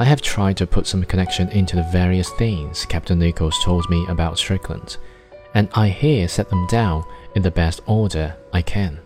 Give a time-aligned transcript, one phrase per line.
[0.00, 4.06] I have tried to put some connection into the various things Captain Nichols told me
[4.08, 4.96] about Strickland,
[5.52, 7.04] and I here set them down
[7.34, 8.98] in the best order I can.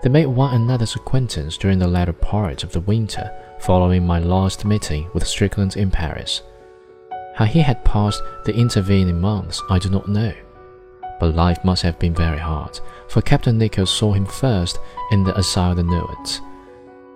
[0.00, 4.64] They made one another's acquaintance during the latter part of the winter following my last
[4.64, 6.42] meeting with Strickland in Paris.
[7.34, 10.32] How he had passed the intervening months I do not know.
[11.18, 14.78] But life must have been very hard, for Captain Nichols saw him first
[15.10, 16.40] in the Asile de Nuit.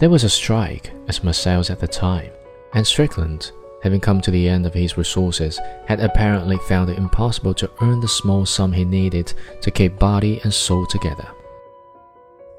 [0.00, 2.32] There was a strike at Marseilles at the time,
[2.74, 3.52] and Strickland,
[3.82, 8.00] having come to the end of his resources, had apparently found it impossible to earn
[8.00, 11.28] the small sum he needed to keep body and soul together.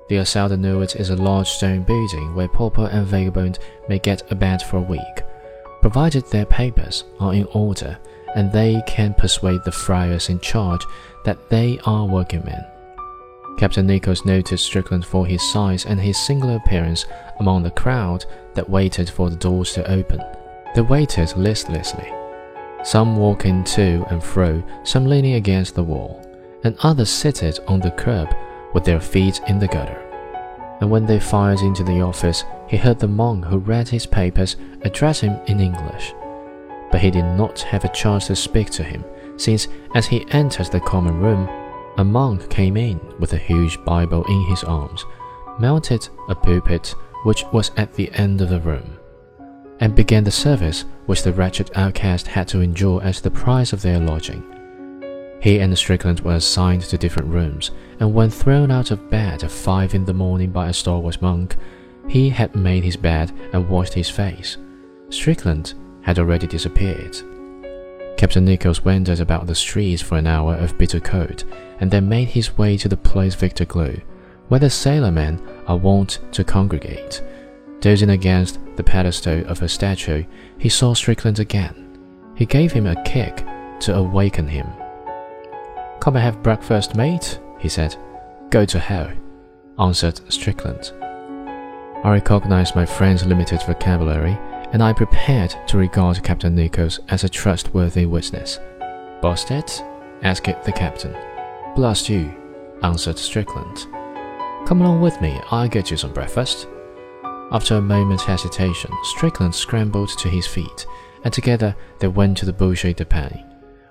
[0.08, 4.36] The de Nuit is a large stone building where pauper and vagabond may get a
[4.36, 5.23] bed for a week,
[5.81, 7.97] provided their papers are in order
[8.36, 10.86] and they can persuade the friars in charge
[11.23, 12.63] that they are working men.
[13.58, 17.06] Captain Nichols noticed Strickland for his size and his singular appearance
[17.39, 20.22] among the crowd that waited for the doors to open.
[20.73, 22.11] They waited listlessly,
[22.83, 26.22] some walking to and fro, some leaning against the wall,
[26.64, 28.36] and others seated on the curb
[28.73, 30.02] with their feet in the gutter.
[30.81, 34.58] And when they filed into the office, he heard the monk who read his papers
[34.81, 36.14] address him in English
[36.95, 39.03] but he did not have a chance to speak to him,
[39.36, 41.45] since as he entered the common room,
[41.97, 45.05] a monk came in with a huge Bible in his arms,
[45.59, 48.97] mounted a pulpit which was at the end of the room,
[49.79, 53.81] and began the service which the wretched outcast had to endure as the price of
[53.81, 54.43] their lodging.
[55.41, 59.52] He and Strickland were assigned to different rooms, and when thrown out of bed at
[59.52, 61.55] five in the morning by a stalwart monk,
[62.08, 64.58] he had made his bed and washed his face.
[65.09, 67.15] Strickland had already disappeared.
[68.17, 71.43] Captain Nichols wandered about the streets for an hour of bitter cold,
[71.80, 74.02] and then made his way to the place Victor Gelu,
[74.48, 77.21] where the sailormen are wont to congregate.
[77.81, 80.23] Dozing against the pedestal of a statue,
[80.58, 81.99] he saw Strickland again.
[82.36, 83.45] He gave him a kick
[83.81, 84.67] to awaken him.
[85.99, 87.95] Come and have breakfast, mate, he said.
[88.49, 89.11] Go to hell,
[89.77, 90.93] answered Strickland.
[92.03, 94.37] I recognized my friend's limited vocabulary
[94.71, 98.59] and I prepared to regard Captain Nichols as a trustworthy witness.
[99.21, 99.71] Busted?
[100.23, 101.15] asked the captain.
[101.76, 102.33] Blast you,
[102.83, 103.86] answered Strickland.
[104.65, 106.67] Come along with me, I'll get you some breakfast.
[107.52, 110.87] After a moment's hesitation, Strickland scrambled to his feet,
[111.23, 113.45] and together they went to the Bouchée de Pain,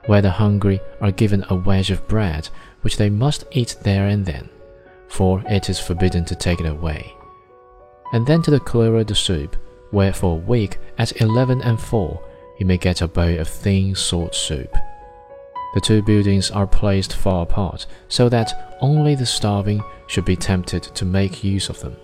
[0.06, 2.48] where the hungry are given a wedge of bread
[2.82, 4.48] which they must eat there and then,
[5.08, 7.12] for it is forbidden to take it away.
[8.12, 9.56] And then to the Cuillère à Soupe,
[9.94, 12.20] where for a week at 11 and 4
[12.58, 14.74] you may get a bowl of thin salt soup.
[15.74, 20.82] The two buildings are placed far apart so that only the starving should be tempted
[20.82, 21.96] to make use of them.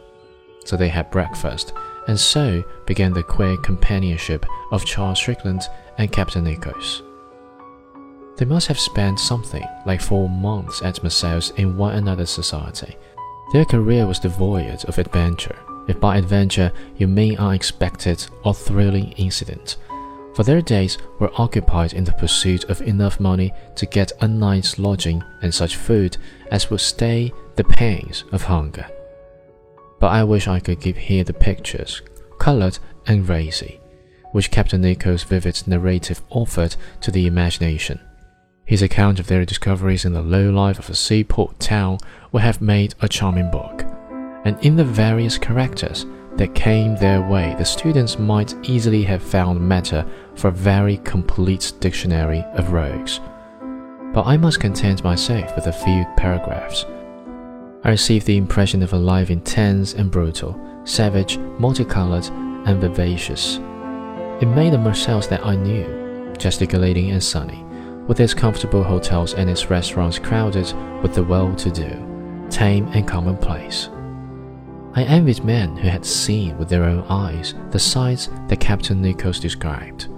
[0.64, 1.72] So they had breakfast,
[2.08, 5.62] and so began the queer companionship of Charles Strickland
[5.98, 7.02] and Captain Nichols.
[8.36, 12.96] They must have spent something like four months at Marseilles in one another's society.
[13.52, 15.58] Their career was devoid of adventure
[15.90, 19.76] if by adventure you mean unexpected or thrilling incident,
[20.34, 24.78] for their days were occupied in the pursuit of enough money to get a night's
[24.78, 26.16] lodging and such food
[26.52, 28.86] as would stay the pangs of hunger.
[29.98, 32.00] But I wish I could give here the pictures,
[32.38, 33.80] colored and racy,
[34.30, 38.00] which Captain Nichols' vivid narrative offered to the imagination.
[38.64, 41.98] His account of their discoveries in the low life of a seaport town
[42.30, 43.89] would have made a charming book
[44.44, 46.06] and in the various characters
[46.36, 51.72] that came their way, the students might easily have found matter for a very complete
[51.80, 53.20] dictionary of rogues.
[54.12, 56.86] But I must content myself with a few paragraphs.
[57.84, 62.26] I received the impression of a life intense and brutal, savage, multicolored,
[62.66, 63.58] and vivacious.
[64.40, 67.62] It made the Marseilles that I knew, gesticulating and sunny,
[68.06, 70.72] with its comfortable hotels and its restaurants crowded
[71.02, 73.88] with the well-to-do, tame and commonplace.
[74.94, 79.38] I envied men who had seen with their own eyes the sights that Captain Nichols
[79.38, 80.08] described.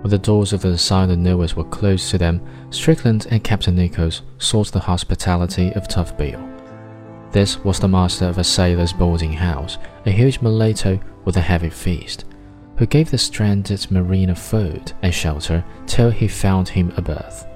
[0.00, 4.22] When the doors of the silent Noahs were closed to them, Strickland and Captain Nichols
[4.38, 5.86] sought the hospitality of
[6.16, 6.48] Bill.
[7.30, 11.70] This was the master of a sailor's boarding house, a huge mulatto with a heavy
[11.70, 12.24] feast.
[12.76, 17.46] who gave the stranded mariner food and shelter till he found him a berth.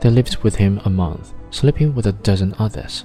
[0.00, 3.04] They lived with him a month, sleeping with a dozen others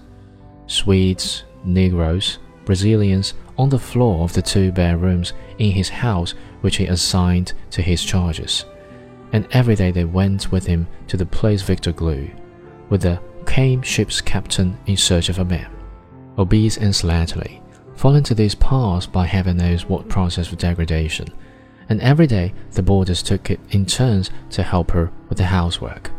[0.68, 6.86] Swedes, Negroes, Brazilians on the floor of the two bedrooms in his house, which he
[6.86, 8.66] assigned to his charges.
[9.32, 12.32] And every day they went with him to the place Victor Gelu,
[12.90, 15.72] whither came ship's captain in search of a man.
[16.38, 17.62] Obese and slatternly,
[17.96, 21.28] fallen to these parts by heaven knows what process of degradation,
[21.90, 26.12] and every day the boarders took it in turns to help her with the housework.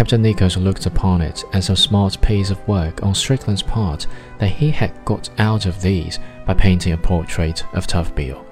[0.00, 4.06] Captain Nichols looked upon it as a smart piece of work on Strickland's part
[4.38, 8.42] that he had got out of these by painting a portrait of Tough Bill.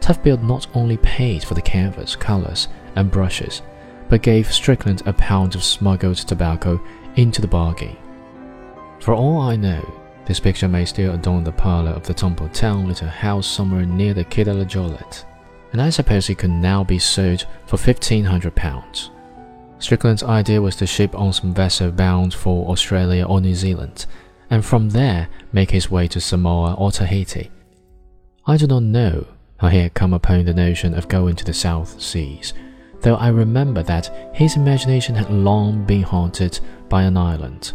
[0.00, 2.66] Tough Bill not only paid for the canvas, colours,
[2.96, 3.62] and brushes,
[4.08, 6.82] but gave Strickland a pound of smuggled tobacco
[7.14, 7.96] into the bargain.
[8.98, 12.88] For all I know, this picture may still adorn the parlour of the Tumble Town
[12.88, 15.24] little house somewhere near the Quai de la Joliette,
[15.70, 19.12] and I suppose it could now be sold for fifteen hundred pounds.
[19.78, 24.06] Strickland's idea was to ship on some vessel bound for Australia or New Zealand,
[24.50, 27.50] and from there make his way to Samoa or Tahiti.
[28.46, 29.26] I do not know
[29.58, 32.52] how he had come upon the notion of going to the South Seas,
[33.00, 37.72] though I remember that his imagination had long been haunted by an island,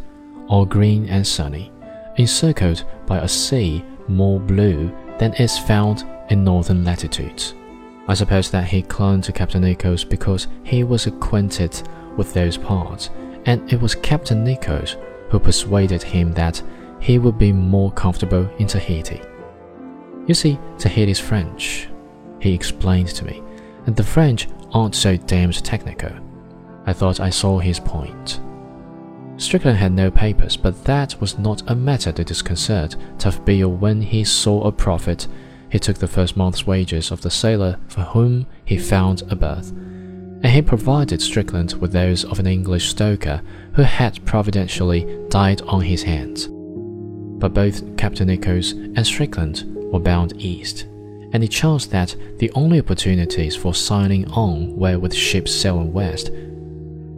[0.48, 1.72] all green and sunny,
[2.18, 7.54] encircled by a sea more blue than is found in northern latitudes.
[8.10, 11.80] I suppose that he clung to Captain Nichols because he was acquainted
[12.18, 13.12] with those parts,
[13.46, 14.98] and it was Captain Nichols
[15.30, 16.60] who persuaded him that
[17.00, 19.22] he would be more comfortable in Tahiti.
[20.26, 21.88] You see, Tahiti's French,
[22.40, 23.44] he explained to me,
[23.86, 26.12] and the French aren't so damned technical.
[26.88, 28.40] I thought I saw his point.
[29.38, 32.96] Strickland had no papers, but that was not a matter to disconcert
[33.46, 35.28] Bill when he saw a profit.
[35.72, 39.72] He took the first month's wages of the sailor for whom he found a berth
[40.42, 43.42] and he provided Strickland with those of an English stoker
[43.74, 46.48] who had providentially died on his hands.
[46.48, 50.84] But both Captain Nichols and Strickland were bound east,
[51.34, 56.32] and it chanced that the only opportunities for signing on were with ships sailing west.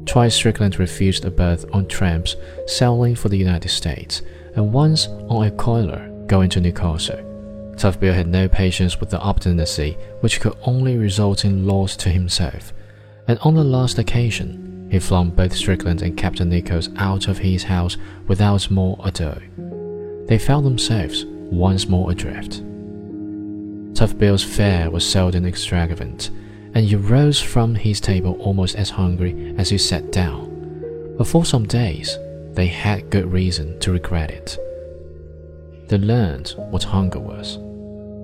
[0.06, 4.24] Twice Strickland refused a berth on tramps sailing for the United States,
[4.56, 7.31] and once on a collier going to Newcastle.
[8.00, 12.74] Bill had no patience with the obstinacy which could only result in loss to himself
[13.28, 17.64] and on the last occasion, he flung both Strickland and Captain Nichols out of his
[17.64, 17.96] house
[18.28, 19.34] without more ado.
[20.28, 22.62] They found themselves once more adrift.
[23.96, 26.30] Tough Bill's fare was seldom extravagant,
[26.74, 31.16] and he rose from his table almost as hungry as he sat down.
[31.18, 32.18] But for some days,
[32.54, 34.58] they had good reason to regret it.
[35.88, 37.60] They learned what hunger was.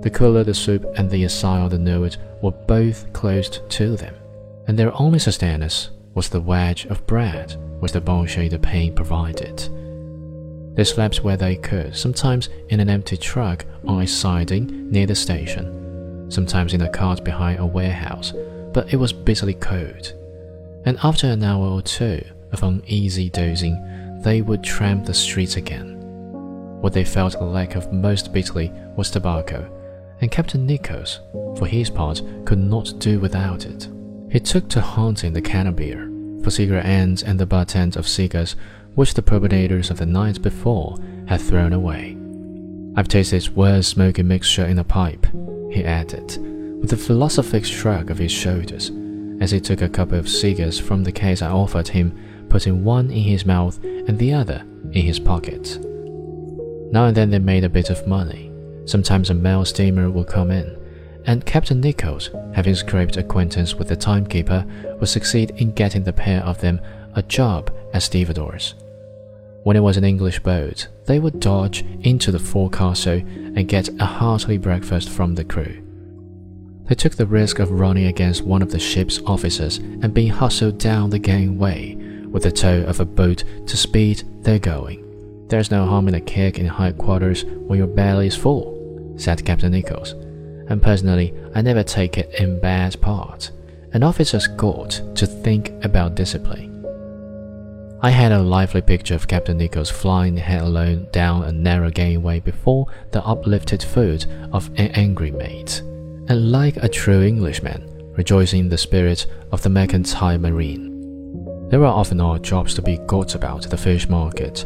[0.01, 4.15] The Cuillère à Soupe and the Asile de Nuit were both closed to them
[4.67, 9.57] and their only sustenance was the wedge of bread which the Bouchée de Pain provided.
[10.75, 15.15] They slept where they could, sometimes in an empty truck on a siding near the
[15.15, 18.33] station, sometimes in a cart behind a warehouse,
[18.73, 20.13] but it was bitterly cold.
[20.85, 25.95] And after an hour or two of uneasy dozing, they would tramp the streets again.
[26.81, 29.67] What they felt a lack of most bitterly was tobacco,
[30.21, 31.19] and Captain Nichols,
[31.57, 33.87] for his part, could not do without it.
[34.29, 36.17] He took to haunting the Canebière
[36.47, 38.55] for cigar ends and the butt ends of cigars
[38.95, 40.95] which the proprietors of the night before
[41.27, 42.17] had thrown away.
[42.95, 45.27] I've tasted worse smoking mixture in a pipe,
[45.69, 46.37] he added,
[46.81, 48.91] with a philosophic shrug of his shoulders,
[49.41, 53.11] as he took a couple of cigars from the case I offered him, putting one
[53.11, 55.77] in his mouth and the other in his pocket.
[56.93, 58.46] Now and then they made a bit of money.
[58.87, 60.75] Sometimes a mail steamer would come in,
[61.25, 64.65] and Captain Nichols, having scraped acquaintance with the timekeeper,
[64.99, 66.79] would succeed in getting the pair of them
[67.13, 68.75] a job as stevedores.
[69.63, 73.21] When it was an English boat, they would dodge into the forecastle
[73.55, 75.83] and get a hearty breakfast from the crew.
[76.85, 80.77] They took the risk of running against one of the ship's officers and being hustled
[80.77, 81.95] down the gangway
[82.27, 85.03] with the tow of a boat to speed their going.
[85.49, 88.76] There's no harm in a kick in high quarters when your belly is full,
[89.17, 90.15] said Captain Nichols
[90.69, 93.51] and personally, I never take it in bad part.
[93.93, 96.73] An officer's got to think about discipline.
[98.01, 102.39] I had a lively picture of Captain Nichols flying head alone down a narrow gangway
[102.39, 105.79] before the uplifted foot of an angry mate,
[106.27, 110.93] and like a true Englishman, rejoicing in the spirit of the mercantile marine.
[111.69, 114.65] There are often odd jobs to be got about the fish market.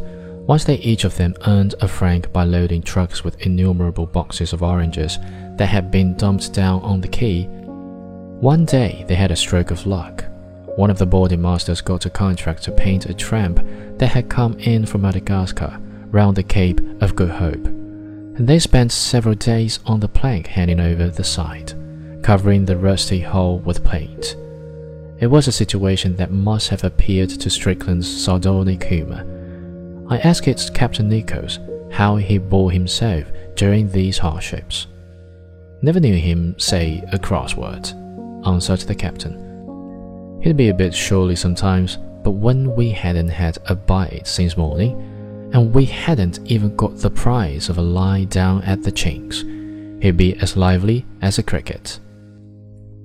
[0.51, 4.61] Once they each of them earned a franc by loading trucks with innumerable boxes of
[4.61, 5.17] oranges,
[5.55, 7.43] that had been dumped down on the quay.
[7.45, 10.25] One day they had a stroke of luck.
[10.75, 13.65] One of the boarding masters got a contract to paint a tramp
[13.97, 18.91] that had come in from Madagascar round the Cape of Good Hope, and they spent
[18.91, 21.71] several days on the plank handing over the side,
[22.23, 24.35] covering the rusty hull with paint.
[25.17, 29.37] It was a situation that must have appeared to Strickland's sardonic humor.
[30.11, 33.23] I asked Captain Nichols how he bore himself
[33.55, 34.87] during these hardships.
[35.81, 37.93] Never knew him say a crossword,
[38.45, 40.39] answered the captain.
[40.43, 44.99] He'd be a bit surly sometimes, but when we hadn't had a bite since morning,
[45.53, 49.45] and we hadn't even got the price of a lie down at the chinks,
[50.01, 52.01] he'd be as lively as a cricket.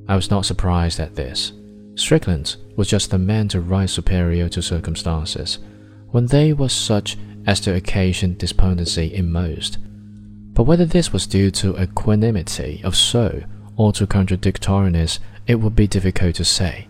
[0.09, 1.53] I was not surprised at this.
[1.95, 5.61] Strickland was just the man to rise superior to circumstances,
[6.11, 9.79] when they were such as to occasion despondency in most.
[10.55, 13.43] But whether this was due to equanimity of soul
[13.77, 16.89] or to contradictoriness, it would be difficult to say.